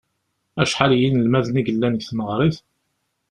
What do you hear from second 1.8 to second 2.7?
deg tneɣrit?